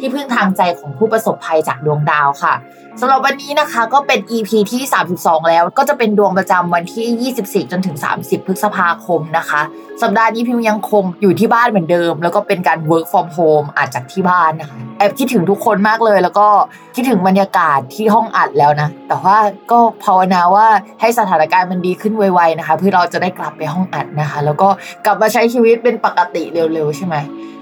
[0.00, 2.54] ที่พึ่งทางใจของผู้ประสบภัยจากดวงดาวค่ะ
[3.00, 4.82] สำหรับวันนี้นะคะก็เป็น EP ที่
[5.16, 7.32] 32 แล้วก็จะเป็นดวงประจำวันที่
[7.64, 9.60] 24 จนถึง 30 พฤษภาคมนะคะ
[10.02, 16.48] สัปดาห์นี้พิมยังคงอยู่ที่บ้านเหมือนเดิม แล้วก็เป็นการ work from home อาจจากที่บ้านนะคะแอบคิดถึงทุกคนมากเลย แล้วก็
[16.94, 19.36] คิดถึงบรรยากาศที่ห้องอัดแล้วนะ แต่ว่า
[19.70, 20.66] ก็ภาวนาว่า
[21.00, 24.68] ให้สถานการณ์มันดีขึ้นไวๆนะคะ เพื่อเราจะได้กลับไปห้องอัดนะคะ แล้วก็
[25.04, 27.16] กลับมาใช้ชีวิตเป็นปกติเร็วๆใช่ไหม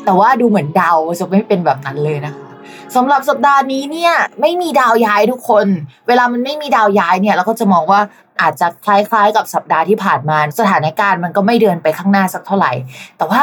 [0.04, 2.48] แต่ว่าดูเหมือนดาวจะไม่เป็นแบบนั้นเลยนะคะ
[2.96, 5.66] สำหรับสัปดาห์นี้เนี่ยไม่มีดาวย้ายทุกคน
[6.08, 8.00] เวลามันไม่มีดาวย้ายเนี่ยเราก็จะมองว่า
[8.40, 12.72] อาจจะคล้ายๆกับสัปดาห์ที่ผ่านมา สถานการณ์มันก็ไม่เดินไปข้างหน้าสักเท่าไหร่
[13.18, 13.42] แต่ว่า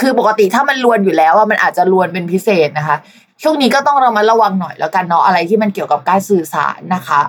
[0.00, 2.96] คือปกติถ้ามันลวนอยู่แล้วว่ามันอาจจะลวนเป็นพิเศษนะคะ
[3.42, 7.20] ช่วงนี้ก็ต้องเรามาระวังหน่อยแล้วกันเนาะอะไรที่มันเกี่ยวกับการสื่อสารนะคะ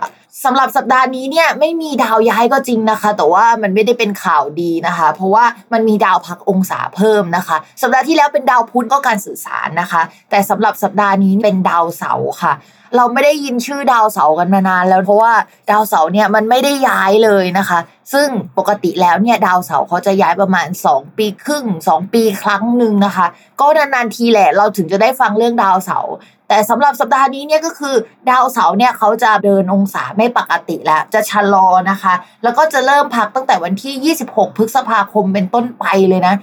[0.45, 12.53] สำหรับสัปดาห์นี้เนี่ยไม่มีดาวย้ายก็จริงนะคะ แต่ว่ามันไม่ได้เป็นข่าวดีนะคะ เพราะว่ามันมีดาวพักองศาเพิ่มนะคะ สัปดาห์ที่แล้วเป็นดาวพุธก็การสื่อสารนะคะ แต่สำหรับสัปดาห์นี้เป็นดาวเสาร์ค่ะ
[12.95, 15.33] เราไม่ได้ยินชื่อดาวเสาร์กันมานานแล้วเพราะว่า
[15.71, 17.79] ดาวเสาร์เนี่ยมันไม่ได้ย้ายเลยนะคะ
[18.13, 23.27] ซึ่งปกติแล้วเนี่ยดาวเสาร์เขาจะย้ายประมาณ 2 ปีครึ่ง 2 ปีครั้งหนึ่งนะคะ
[23.59, 26.13] ก็นานๆทีแหละเราถึงจะได้ฟังเรื่องดาวเสาร์
[26.47, 27.95] แต่สำหรับสัปดาห์นี้เนี่ยก็คือ
[28.29, 32.13] ดาวเสาร์เนี่ยเขาจะเดินองศาไม่ปกติแล้ว จะชะลอนะคะ
[32.43, 36.35] แล้วก็จะเริ่มพักตั้งแต่วันที่ 26 พฤษภาคมเป็นต้นไปเลยนะ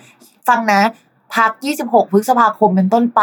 [0.48, 0.80] ฟังนะ
[1.34, 1.50] พัก
[1.82, 3.22] 26 พฤษภาคมเป็นต้นไป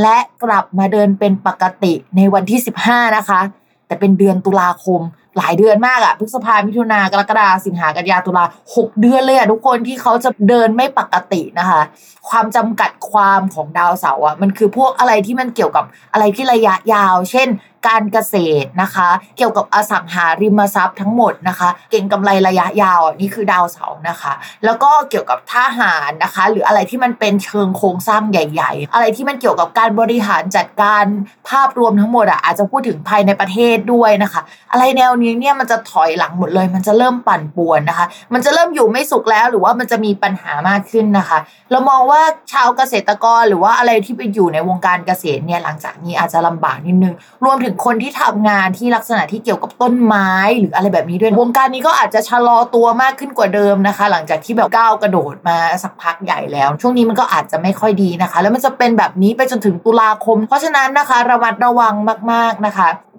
[0.00, 3.40] และกลับมาเดินเป็นปกติในวันที่ 15 นะคะ
[3.86, 5.00] แต่เป็นเดือนตุลาคม
[5.38, 8.44] หลายเดือนมากอะพฤษภามิถุนากรกฎาสิงหากันยาตุลา
[8.76, 11.80] หกเดือนเลยอะทุกคนที่เขาจะเดินไม่ปกตินะคะ
[12.28, 17.48] ความจำกัดความของดาวเสาร์อะมันคือพวกอะไรที่มันเกี่ยวกับอะไรที่ระยะยาว เช่น
[17.88, 24.32] การเกษตรนะคะ เกี่ยวกับอสังหาริมทรัพย์ทั้งหมดนะคะ เก่งกำไรระยะยาวนี่คือดาวเสาร์นะคะ
[24.64, 31.04] แล้วก็เกี่ยวกับทหารนะคะ หรืออะไรที่มันเป็นเชิงโครงสร้างใหญ่ ๆ อะไรที่มันเกี่ยวกับการบริหารจัดการ
[31.48, 34.42] ภาพรวมทั้งหมดอะอาจจะพูดถึงภายในประเทศด้วยนะคะ
[34.72, 41.38] อะไรแนวนี้เนี่ยมันจะถอยหลังหมดเลย มันจะเริ่มปั่นป่วนนะคะ มันจะเริ่มอยู่ไม่สุขแล้วหรือว่ามันจะมีปัญหามากขึ้นนะคะ
[41.70, 42.22] เรามองว่า
[42.52, 47.14] ชาวเกษตรกรหรือว่าอะไรที่ไปอยู่ในวงการเกษตรเนี่ยหลังจากนี้อาจจะลำบากนิดนึง
[47.44, 61.94] รวมถึงคนที่ทำงานที่ลักษณะที่เกี่ยวกับต้นไม้หรืออะไรแบบนี้ด้วยวงการนี้ก็อาจจะชะลอตัวมากขึ้นกว่าเดิมนะคะ หลังจากที่แบบก้าวกระโดดมาสักพักใหญ่แล้ว ช่วงนี้มันก็อาจจะไม่ค่อยดีนะคะ แล้วมันจะเป็นแบบนี้ไปจนถึงตุลาคม เพราะฉะนั้นนะคะระมัดระวัง
[62.32, 62.88] มาก ๆนะคะ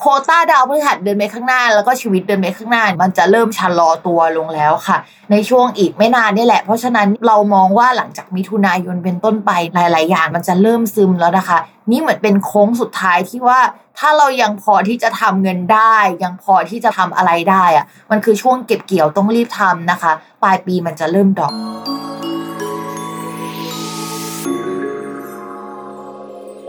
[0.00, 4.98] โคต้าดาวพฤหัสเดินไปข้างหน้า แล้วก็ชีวิตเดินไปข้างหน้า มันจะเริ่มชะลอตัวลงแล้วค่ะ
[5.30, 11.58] ในช่วงอีกไม่นานนี่แหละ เพราะฉะนั้นเรามองว่าหลังจากมิถุนายนเป็นต้นไปหลาย ๆ อย่างมันจะเริ่มซึมแล้วนะคะ
[11.90, 13.60] นี่เหมือนเป็นโค้งสุดท้ายที่ว่า
[13.98, 20.12] ถ้าเรายังพอที่จะทำเงินได้ ยังพอที่จะทำอะไรได้อะมันคือช่วงเก็บเกี่ยวต้องรีบทำนะคะ
[20.42, 21.52] ปลายปีมันจะเริ่มดอก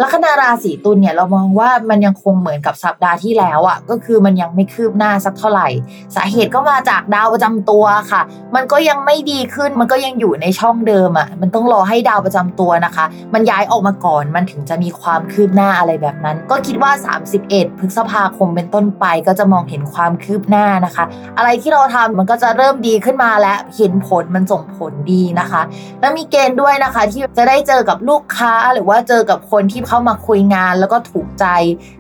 [0.02, 5.68] ลัคนาราศีตุลเนี่ยเรามองว่ามันยังคงเหมือนกับสัปดาห์ที่แล้วอะ่ะก็คือมันยังไม่คืบหน้าสักเท่าไหร่
[6.16, 8.22] สาเหตุก็มาจากดาวประจำตัวค่ะ
[8.56, 16.92] มันก็ยังไม่ดีขึ้นมันก็ยังอยู่ในช่องเดิมอะ่ะมันต้องรอให้ดาวประจำตัวนะคะ มันย้ายออกมาก่อนมันถึงจะมีความคืบหน้าอะไรแบบนั้น ก็คิดว่า
[17.36, 21.04] 31 พฤษภาคมเป็นต้นไปก็จะมองเห็นความคืบหน้านะคะ
[21.38, 25.62] อะไรที่เราทำมันก็จะเริ่มดีขึ้นมาแล้วเห็นผลมันส่งผลดีนะคะ
[26.02, 31.46] แล้วมีเกณฑ์ด้วยนะคะ ที่จะได้เจอกับลูกค้าหรือว่าเจอกับคนที่เข้ามาคุยงานแล้วก็ถูกใจ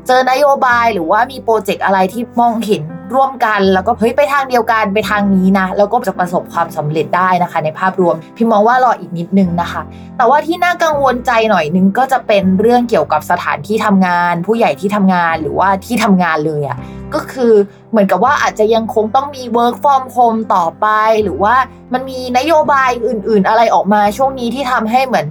[0.08, 2.82] เจอนโยบายหรือว่ามีโปรเจกต์อะไรที่มองเห็น
[3.14, 9.82] ร่วมกัน แล้วก็เฮ้ยไปทางเดียวกันไปทางนี้นะแล้วก็จะประสบความสำเร็จได้นะคะ ในภาพรวม พี่มองว่ารออีกนิดนึงนะคะ
[10.18, 16.78] แต่ว่าที่น่ากังวลใจหน่อยนึงก็จะเป็นเรื่องเกี่ยวกับสถานที่ทำงาน ผู้ใหญ่ที่ทำงานหรือว่าที่ทำงานเลยอะ่ะ
[17.14, 17.54] ก็คือ
[17.92, 20.88] เหมือนกับว่าอาจจะยังคงต้องมี work from home ต่อไป
[21.24, 21.56] หรือว่า
[21.94, 25.26] มันมีนโยบายอื่น ๆ อะไรออกมาช่วงนี้ที่ทำให้เหมือน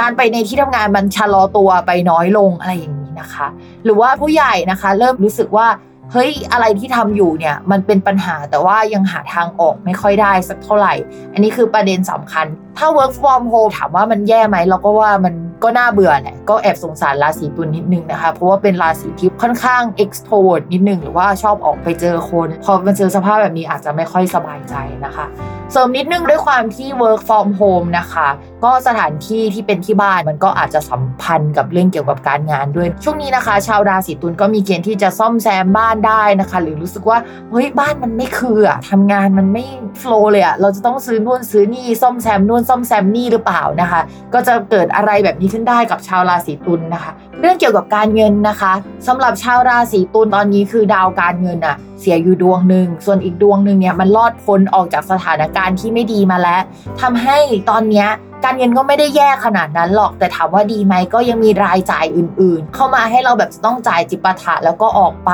[0.00, 3.46] การไปในที่ทำงานมันชะลอตัวไปน้อยลงอะไรอย่างนี้นะคะ
[3.84, 5.68] หรือว่าผู้ใหญ่นะคะ เริ่มรู้สึกว่า
[6.12, 10.94] เฮ้ยอะไรที่ทำอยู่เนี่ยมันเป็นปัญหาแต่ว่ายังหาทางออกไม่ค่อยได้สักเท่าไหร่
[11.32, 12.46] อันนี้คือประเด็นสำคัญ
[12.78, 25.26] ถ้า work from home ถามว่ามันแย่ไหมเราก็ว่ามันก็น่าเบื่อแหละ ก็แอบสงสารราศีตุลนิดนึงนะคะ เพราะว่าเป็นราศีที่ค่อนข้าง extrovert นิดนึงหรือว่าชอบออกไปเจอคน พอมาเจอสภาพแบบนี้อาจจะไม่ค่อยสบายใจนะคะ
[25.72, 28.28] เสริมนิดนึงด้วยความที่ work from home นะคะ
[28.64, 37.18] ก็สถานที่ที่เป็นที่บ้านมันก็อาจจะสัมพันธ์กับเรื่องเกี่ยวกับการงานด้วย ช่วงนี้นะคะ ชาวราศีตุลก็มีเกณฑ์ที่จะซ่อมแซมบ้านได้นะคะ หรือรู้สึกว่า
[37.50, 39.64] เฮ้ยบ้านมันไม่คืออะทำงานมันไม่
[39.98, 44.00] โฟล์เลยอะเราจะต้องซื้อนู่นซื้อนี่ซ่อมแซมนู่นซ่อมแซมนี่หรือเปล่านะคะ
[44.34, 48.72] ก็จะเกิดอะไรแบบนี้ขึ้นได้กับชาวราราศีตุลนะคะ เรื่องเกี่ยวกับการเงินนะคะ
[49.06, 56.62] สำหรับชาวราศีตุลตอนนี้คือดาวการเงินอะเสียอยู่ดวงหนึ่งส่วนอีกดวงหนึ่งเนี่ยมันรอดพ้นออกจากสถานการณ์ที่ไม่ดีมาแล้ว
[57.00, 57.36] ทำให้
[57.70, 58.08] ตอนเนี้ย
[58.46, 65.30] การเงินก็ไม่ได้แย่ขนาดนั้นหรอกแต่ถามว่าดีไหมก็ยังมีรายจ่ายอื่น ๆ เข้ามาให้เราแบบต้องจ่ายจิปาถะแล้วก็ออกไป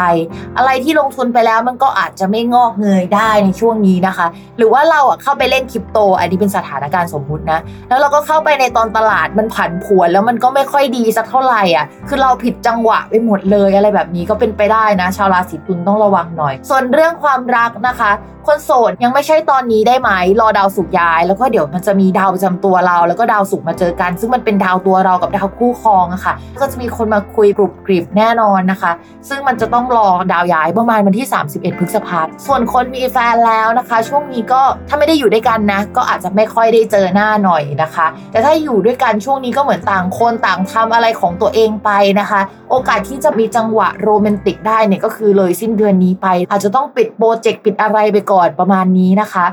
[0.56, 4.26] อะไรที่ลงทุนไปแล้วมันก็อาจจะไม่งอกเงยได้ในช่วงนี้นะคะ
[4.58, 18.12] หรือว่าเราอะเข้าไปเล่นคริปโต อันนี้เป็นสถานการณ์สมมุตินะ แล้วเราก็เข้าไปในตอนตลาดมันผันผวนแล้วมันก็ไม่ค่อยดีสักเท่าไหร่อะคือเราผิดจังหวะไปหมดเลยอะไรแบบนี้ก็เป็นไปได้นะ ชาวราศีตุลต้องระวังหน่อย ส่วนเรื่องความรักนะคะ
[18.46, 20.10] คนโสดยังไม่ใช่ตอนนี้ได้ไหม
[20.40, 28.92] รอดาวสุกย้าย แล้วก็เดี๋ยวมันจะมีดาวประจำตัวเราแล้วก็ดาวสุกมาเจอกัน ซึ่งมันเป็นดาวตัวเรากับดาวคู่ครองอะค่ะ ก็จะมีคนมาคุยกรุบกริบแน่นอนนะคะ
[29.28, 41.90] ซึ่งมันจะต้องรอดาวย้ายประมาณวันที่ 31 พฤษภาคมส่วนคนมีแฟนแล้วนะคะ ช่วงนี้ก็ถ้าไม่ได้อยู่ด้วยกันนะ ก็อาจจะไม่ค่อยได้เจอหน้าหน่อยนะคะ แต่ถ้าอยู่ด้วยกันช่วงนี้ก็เหมือนต่างคนต่างทำอะไรของตัวเองไป
[42.20, 42.40] นะคะ
[42.70, 49.46] โอกาสที่จะมีจังหวะโรแมนติกได้เนี่ยก็คือเลยสิ้นเดือนนี้ไป อาจจะต้องปิดโปรเจกต์ปิดอะไรไปก่อนประมาณนี้นะคะ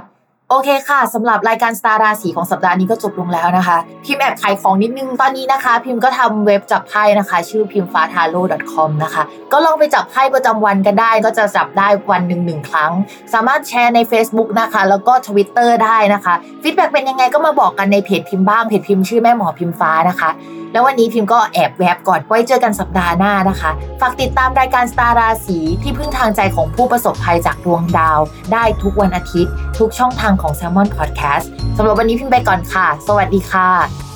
[0.51, 8.41] โอเคค่ะสำหรับรายการสตาร์ราศีของสัปดาห์นี้ก็จบลงแล้วนะคะ พิมพ์แอบขายของนิดนึงตอนนี้นะคะ พิมพ์ก็ทำเว็บจับไพ่นะคะ ชื่อพิมฟ้าทาโร่
[8.71, 12.91] .com นะคะ ก็ลองไปจับไพ่ประจำวันกันได้ ก็จะจับได้วันหนึ่งหนึ่งครั้ง
[13.33, 20.31] สามารถแชร์ใน Facebook นะคะ แล้วก็ Twitter ได้นะคะ feedback เป็นยังไงก็มาบอกกันในเพจพิมพ์บ้างเพจพิมพ์ชื่อแม่หมอพิมฟ้านะคะ
[20.73, 28.19] แล้ววันนี้พิมพ์ก็แอบแวบก่อนไว้เจอกันสัปดาห์หน้านะคะฝากติดตามรายการสตาร์ราศีที่พึ่งทางใจของผู้ประสบภัยจากดวงดาว
[28.53, 31.45] ได้ทุกวันอาทิตย์ ทุกช่องทางของ Salmon Podcast
[31.77, 34.08] สำหรับวันนี้พิมพ์ไปก่อนค่ะ สวัสดีค่ะ